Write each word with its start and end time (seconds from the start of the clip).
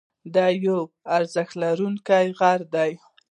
دا 0.33 0.45
یو 0.65 0.79
اورښیندونکی 1.15 2.25
غر 2.39 2.59
دی. 2.73 2.91